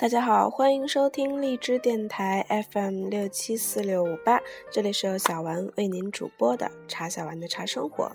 [0.00, 4.40] 大家好，欢迎收听荔枝电台 FM 六七四六五八，
[4.72, 8.10] 这里是由小丸为您主播的茶小丸的茶生活。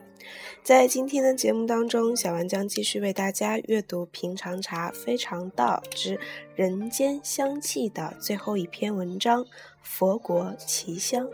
[0.63, 6.19] 在今天的节目当中，小丸将继续为大家阅读《平常茶非常道之
[6.55, 9.43] 人间香气》的最后一篇文章
[9.83, 11.27] 《佛国奇香》。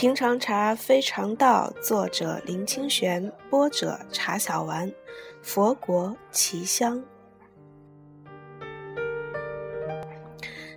[0.00, 4.90] 平常茶非常道，作者林清玄，播者茶小丸。
[5.42, 7.04] 佛国奇香，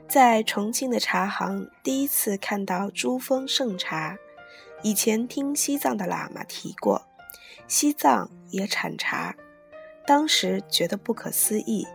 [0.10, 4.18] 在重庆的茶行第一次看到珠峰圣茶。
[4.82, 7.04] 以前听西藏的喇嘛提过，
[7.66, 9.34] 西藏也产茶，
[10.06, 11.88] 当时觉得不可思议。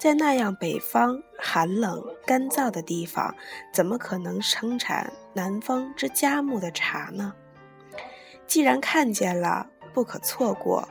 [0.00, 3.34] 在那样北方寒冷干燥的地方，
[3.70, 7.34] 怎么可能生产南方之佳木的茶呢？
[8.46, 10.88] 既然看见了，不可错过，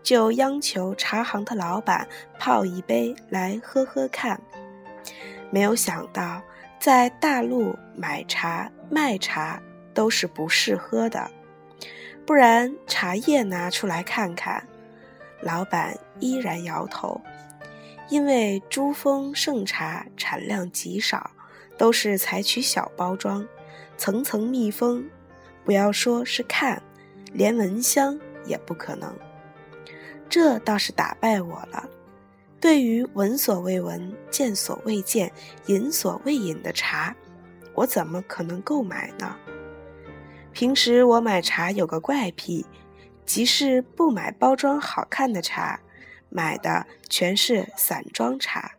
[0.00, 2.06] 就央求茶行的老板
[2.38, 4.40] 泡一杯来喝喝看。
[5.50, 6.40] 没有想到，
[6.78, 9.60] 在大陆买茶卖茶
[9.92, 11.28] 都是不适喝的，
[12.24, 14.62] 不然茶叶拿出来看看。
[15.40, 17.20] 老板依然摇头。
[18.08, 21.30] 因为珠峰盛茶产量极少，
[21.78, 23.46] 都是采取小包装，
[23.96, 25.08] 层层密封，
[25.64, 26.82] 不要说是看，
[27.32, 29.14] 连闻香也不可能。
[30.28, 31.88] 这倒是打败我了。
[32.60, 35.32] 对于闻所未闻、见所未见、
[35.66, 37.14] 饮所未饮的茶，
[37.74, 39.36] 我怎么可能购买呢？
[40.52, 42.66] 平时我买茶有个怪癖，
[43.24, 45.80] 即是不买包装好看的茶。
[46.34, 48.72] 买的全是散装茶，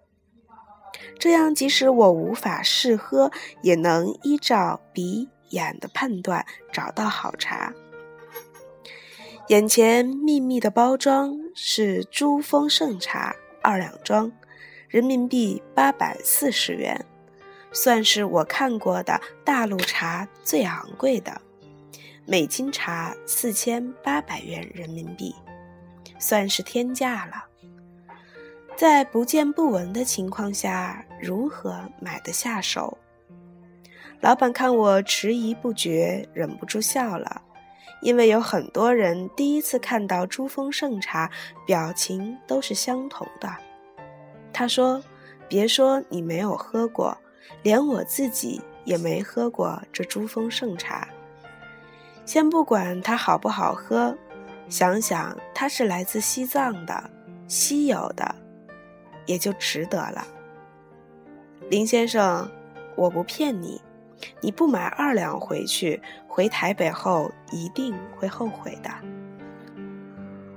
[1.19, 7.73] 这样即使我无法试喝，也能依照鼻眼的判断找到好茶。
[9.49, 14.31] 眼前密密的包装是珠峰盛茶二两装，
[14.87, 17.05] 人民币八百四十元，
[17.71, 21.39] 算是我看过的大陆茶最昂贵的，
[22.25, 25.35] 每斤茶四千八百元人民币。
[26.23, 27.43] 算是天价了，
[28.77, 32.97] 在不见不闻的情况下，如何买得下手？
[34.21, 37.41] 老板看我迟疑不决，忍不住笑了，
[38.01, 41.29] 因为有很多人第一次看到珠峰盛茶，
[41.67, 43.53] 表情都是相同的。
[44.53, 45.03] 他说
[45.49, 47.17] ：“别说你没有喝过，
[47.63, 51.05] 连我自己也没喝过这珠峰盛茶。
[52.25, 54.17] 先不管它好不好喝。”
[54.73, 57.11] 想想它是来自西藏的，
[57.47, 58.33] 稀有的，
[59.27, 60.25] 也就值得了。
[61.69, 62.49] 林先生，
[62.95, 63.79] 我不骗你，
[64.41, 68.89] 你不买二两回去，回台北后一定会后悔的。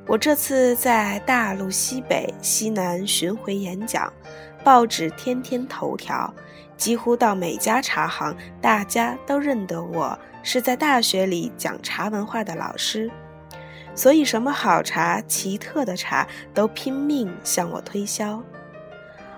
[0.07, 4.11] 我这次在大陆西北、西南巡回演讲，
[4.65, 6.33] 报纸天天头条，
[6.79, 13.11] 几乎到每家茶行，大家都认得我是在大学里讲茶文化的老师。
[13.97, 18.41] 所以，什么好茶、奇特的茶都拼命向我推销。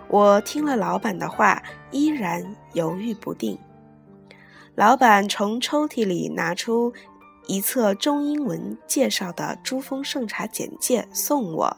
[0.08, 3.56] 我听了老板的话，依然犹豫不定。
[4.74, 6.92] 老板从抽屉里拿出
[7.46, 11.76] 一册中英文介绍的珠峰盛茶简介送我，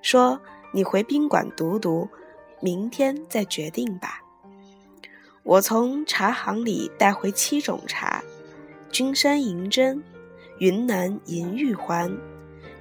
[0.00, 0.40] 说
[0.72, 2.08] ：“你回宾馆读读，
[2.60, 4.22] 明天再决定吧。”
[5.44, 8.22] 我从茶行里带回七种茶：
[8.90, 10.02] 君山银针。
[10.58, 12.16] 云南银玉环、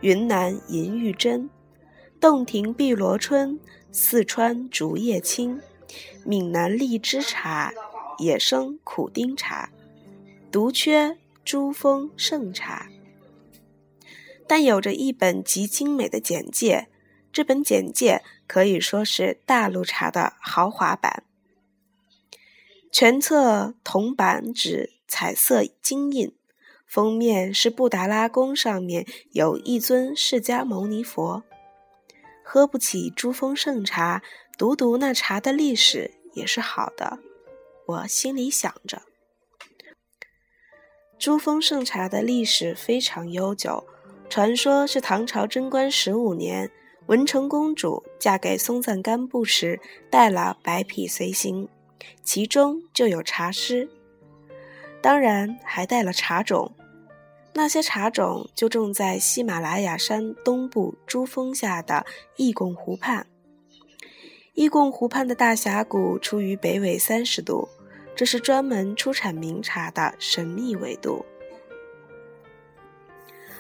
[0.02, 1.50] 云南银玉针、
[2.20, 3.60] 洞庭碧螺春、
[3.92, 5.60] 四川竹叶青、
[6.24, 7.74] 闽南荔枝茶、
[8.20, 9.72] 野生苦丁茶，
[10.52, 12.90] 独缺珠峰盛茶。
[14.46, 16.88] 但有着一本极精美的简介，
[17.32, 21.24] 这本简介可以说是大陆茶的豪华版，
[22.92, 26.32] 全册铜版纸，彩色金印。
[26.94, 31.42] 封面是布达拉宫上面有一尊释迦牟尼佛。
[32.44, 34.22] 喝不起珠峰圣茶，
[34.60, 37.18] 读读那茶的历史也是好的。
[37.88, 39.02] 我心里想着，
[41.18, 43.84] 珠峰圣茶的历史非常悠久，
[44.30, 46.70] 传说是唐朝贞观十五年，
[47.08, 49.80] 文成公主嫁给松赞干布时
[50.12, 51.68] 带了白匹随行，
[52.22, 53.90] 其中就有茶师，
[55.02, 56.72] 当然还带了茶种。
[57.56, 62.06] 那些茶种就种在喜马拉雅山东部珠峰下的
[62.36, 63.28] 义贡湖畔。
[64.56, 67.70] 义贡湖畔的大峡谷处于北纬三十度，
[68.16, 71.26] 这是专门出产名茶的神秘纬度。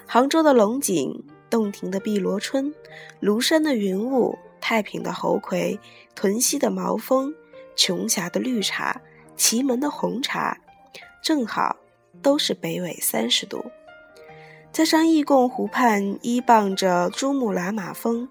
[0.08, 2.74] 杭州的龙井洞庭的碧螺春，
[3.22, 5.80] 庐山的云雾，太平的猴魁，
[6.16, 7.34] 屯溪的毛峰，
[7.76, 9.02] 琼峡的绿茶，
[9.36, 10.60] 祁门的红茶，
[11.24, 11.78] 正好
[12.22, 13.64] 都是北纬三十度。
[14.74, 18.28] 加上易贡湖畔依傍着珠穆朗玛峰，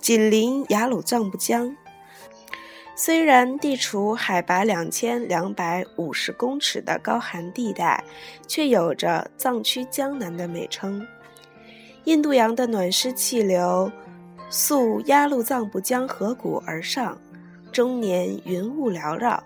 [0.00, 1.76] 紧邻雅鲁藏布江。
[2.96, 8.02] 虽然地处海拔两千两百五十公尺的高寒地带，
[8.48, 11.06] 却有着“藏区江南”的美称。
[12.04, 13.92] 印度洋的暖湿气流
[14.48, 17.20] 溯鸭绿藏布江河谷而上，
[17.70, 19.44] 终年云雾缭绕。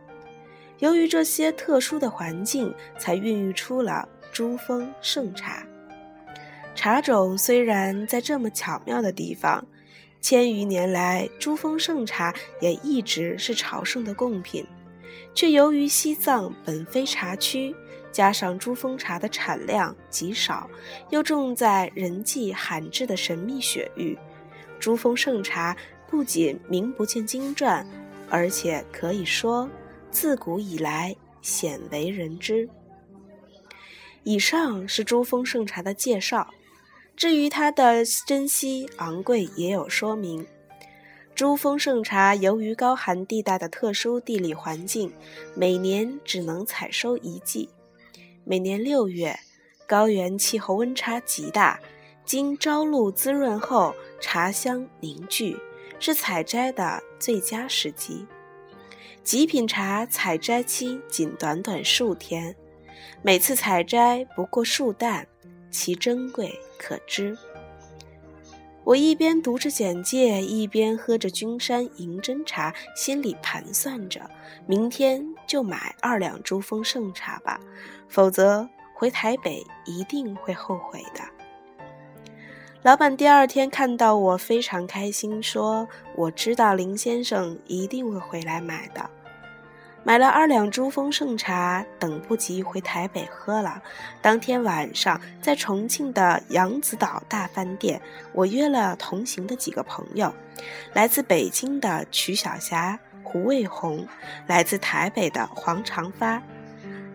[0.79, 5.67] 由于这些特殊的环境，才孕育出了珠峰圣茶。
[6.77, 9.67] 茶种虽然在这么巧妙的地方。
[10.21, 14.67] 千余年来，珠峰圣茶也一直是朝圣的贡品，
[15.35, 17.75] 却由于西藏本非茶区，
[18.11, 20.69] 加上珠峰茶的产量极少，
[21.11, 24.19] 又重在人迹罕至的神秘雪域，
[24.81, 25.77] 珠峰圣茶
[26.09, 27.87] 不仅名不见经传，
[28.29, 29.69] 而且可以说
[30.11, 32.69] 自古以来鲜为人知。
[34.25, 36.53] 以上是珠峰圣茶的介绍。
[37.17, 40.47] 至于它的珍稀昂贵，也有说明。
[41.35, 45.11] 珠峰圣茶由于高寒地带的特殊地理环境，
[45.55, 47.71] 每年只能采收一季。
[48.45, 49.39] 每年六月，
[49.87, 51.81] 高原气候温差极大，
[52.25, 55.57] 经朝露滋润后，茶香凝聚，
[55.99, 58.27] 是采摘的最佳时机。
[59.25, 62.55] 极品茶采摘期仅短短数天，
[63.23, 65.27] 每次采摘不过数担。
[65.77, 67.37] 其珍贵可知。
[68.83, 74.31] 我一边读着简介，一边喝着君山银针茶，心里盘算着：
[74.67, 77.61] 明天就买二两珠峰圣茶吧，
[78.09, 81.21] 否则回台北一定会后悔的。
[82.83, 85.87] 老板第二天看到我，非常开心，说
[86.17, 89.11] ：“我知道林先生一定会回来买的。”
[90.07, 93.83] 买了二两珠峰圣茶，等不及回台北喝了。
[94.23, 98.01] 当天晚上，在重庆的扬子岛大饭店，
[98.33, 100.33] 我约了同行的几个朋友，
[100.93, 104.07] 来自北京的曲小霞、胡卫红，
[104.47, 106.41] 来自台北的黄长发。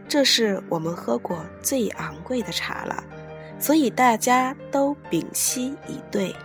[0.10, 3.02] 这是我们喝过最昂贵的茶了，
[3.58, 6.36] 所以大家都屏息以对。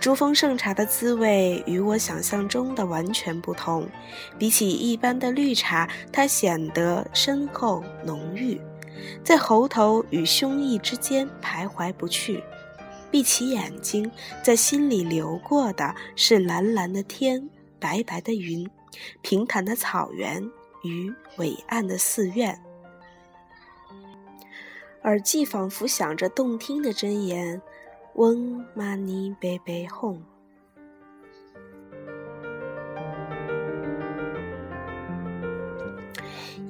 [0.00, 3.88] 珠峰圣茶的滋味与我想象中的完全不同，
[4.38, 8.60] 比起一般的绿茶，它显得深厚浓郁，
[9.24, 12.42] 在喉头与胸臆之间徘徊不去。
[13.10, 14.08] 闭起眼睛，
[14.42, 17.50] 在心里流过的是蓝蓝的天、
[17.80, 18.68] 白白的云、
[19.20, 20.48] 平坦的草原
[20.84, 22.62] 与伟岸的寺院，
[25.02, 27.60] 耳际仿佛响着动听的箴言。
[28.18, 30.20] 问玛尼贝贝哄，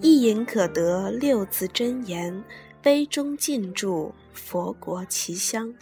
[0.03, 2.45] 一饮可得六字真言，
[2.83, 5.73] 杯中尽注佛国奇香。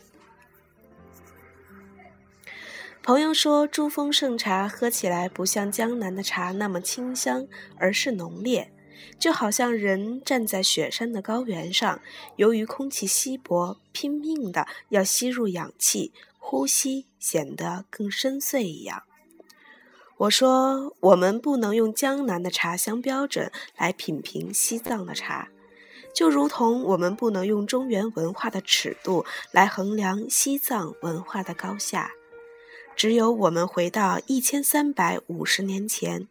[3.02, 8.72] 朋友说，珠峰圣茶喝起来不像江南的茶那么清香，而是浓烈。
[9.19, 12.00] 就好像人站在雪山的高原上，
[12.36, 19.03] 由于空气稀薄，拼命的要吸入氧气，呼吸显得更深邃一样。
[20.19, 25.48] 我说，我们不能用江南的茶香标准来品评西藏的茶，
[26.15, 32.12] 就如同我们不能用中原文化的尺度来衡量西藏文化的高下。
[32.96, 36.26] 只有我们回到一千三百五十年前。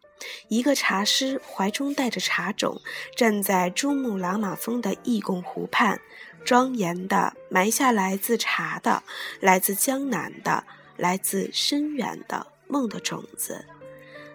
[0.48, 2.80] 一个茶师怀中带着茶种，
[3.14, 6.00] 站在珠穆朗玛峰的义贡湖畔，
[6.44, 9.02] 庄严地埋下来自茶的、
[9.40, 10.64] 来自江南的、
[10.96, 13.66] 来自深远的梦的种子。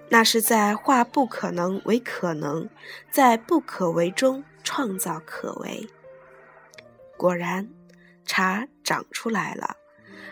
[0.10, 2.70] 那是在化不可能为可能，
[3.10, 5.88] 在不可为中创造可为。
[7.18, 7.70] 果然，
[8.26, 9.78] 茶长出来了，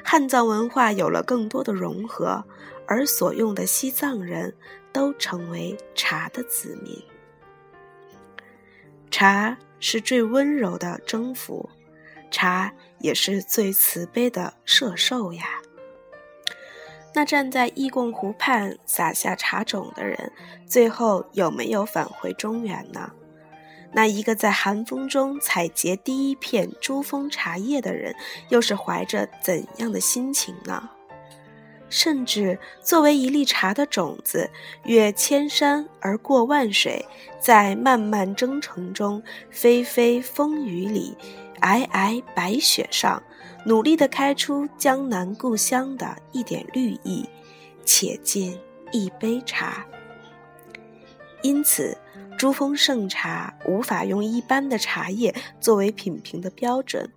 [0.03, 2.43] 汉藏文化有了更多的融合，
[2.87, 4.53] 而所用的西藏人。
[4.91, 6.99] 都成为茶的子民。
[9.11, 11.69] 茶是最温柔的征服，
[12.31, 15.61] 茶也是最慈悲的摄受呀。
[17.13, 20.31] 那站在义贡湖畔撒下茶种的人，
[20.65, 23.11] 最后有没有返回中原呢？
[23.91, 28.15] 那一个在寒风中采撷第一片珠峰茶叶的人，
[28.49, 30.89] 又是怀着怎样的心情呢？
[31.89, 34.51] 甚至作为一粒茶的种子，
[34.83, 37.03] 越千山而过万水，
[37.39, 41.17] 在漫漫征程中，霏霏风雨里，
[41.59, 43.23] 皑皑白雪上，
[43.65, 47.27] 努力地开出江南故乡的一点绿意，
[47.83, 48.55] 且尽
[48.91, 49.83] 一杯茶。
[51.41, 51.97] 因此，
[52.37, 57.09] 珠峰盛茶无法用一般的茶叶作为品评的标准，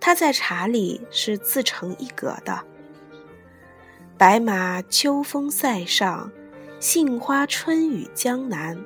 [0.00, 2.62] 它在茶里是自成一格的。
[4.18, 6.30] 白马秋风塞上，
[6.78, 8.78] 杏花春雨江南。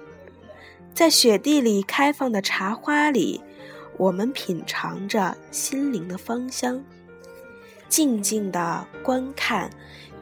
[0.94, 3.42] 在雪地里开放的茶花里，
[3.98, 6.82] 我们品尝着心灵的芳香，
[7.88, 9.68] 静静地观看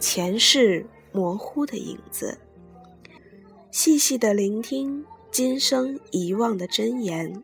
[0.00, 2.37] 前世模糊的影子，
[3.75, 7.43] 细细地聆听今生遗忘的真言。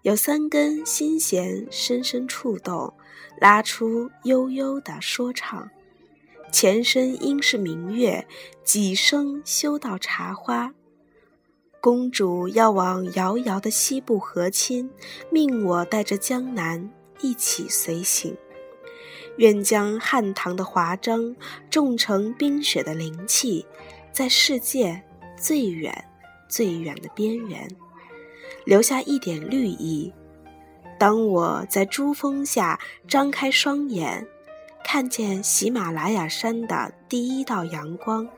[0.00, 2.94] 有三根心弦深深触动，
[3.38, 5.68] 拉出悠悠的说唱。
[6.50, 8.26] 前身应是明月，
[8.64, 10.72] 几生修到茶花。
[11.78, 14.90] 公主要往遥遥的西部和亲，
[15.30, 18.34] 命我带着江南一起随行。
[19.36, 21.36] 愿将汉唐的华章
[21.68, 23.66] 种成冰雪的灵气，
[24.10, 25.02] 在世界
[25.36, 25.92] 最远
[26.48, 27.68] 最远的边缘，
[28.64, 30.12] 留下一点绿意。
[30.98, 34.26] 当我在珠峰下张开双眼。
[34.86, 38.28] 看见喜马拉雅山的第一道阳光，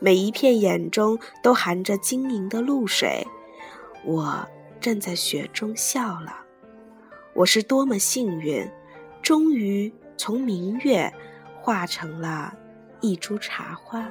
[0.00, 3.24] 每一片眼中都含着晶莹的露水。
[4.04, 4.46] 我
[4.80, 6.40] 站在雪中笑了，
[7.32, 8.68] 我是多么幸运，
[9.22, 11.10] 终于从明月
[11.62, 12.52] 化成了
[13.00, 14.10] 一株茶花。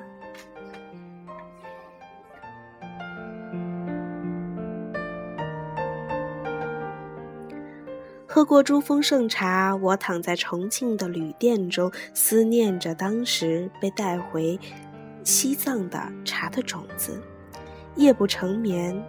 [8.35, 14.59] 喝过珠峰圣茶，我躺在重庆的旅店中，思念着当时被带回
[15.23, 17.23] 西藏的茶的种子。
[17.95, 19.01] 夜不成眠，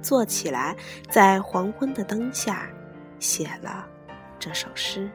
[0.00, 0.74] 坐起来，
[1.10, 2.70] 在黄昏的灯下，
[3.18, 3.86] 写了
[4.38, 5.10] 这首诗。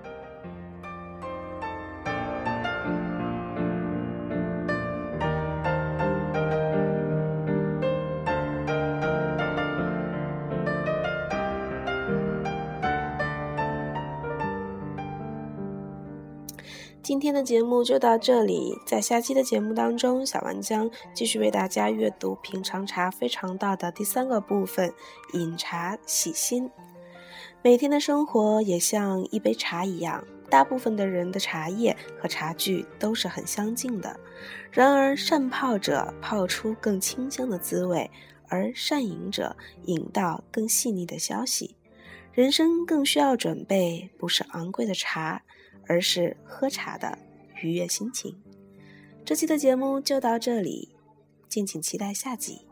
[17.05, 24.91] 今天的节目就到这里，在下期的节目当中，小丸将继续为大家阅读《品尝茶非常道》的第三个部分——
[25.33, 26.67] 饮茶洗心。
[27.62, 34.19] 每天的生活也像一杯茶一样，大部分的人的茶叶和茶具都是很相近的。
[34.71, 38.09] 然而，善泡者泡出更清香的滋味，
[38.47, 41.75] 而善饮者饮到更细腻的消息。
[42.33, 45.43] 人生更需要准备不是昂贵的茶。
[45.88, 47.18] 而是喝茶的
[47.62, 48.36] 愉悦心情。
[49.24, 50.96] 这期的节目就到这里，
[51.50, 52.68] 敬请期待下集。